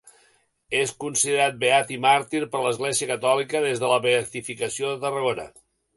És 0.77 0.93
considerat 1.03 1.59
beat 1.63 1.93
i 1.97 1.99
màrtir 2.07 2.41
per 2.55 2.61
l'Església 2.63 3.11
Catòlica 3.13 3.61
des 3.67 3.85
de 3.85 3.93
la 3.95 4.01
Beatificació 4.07 4.95
de 4.95 5.03
Tarragona. 5.05 5.47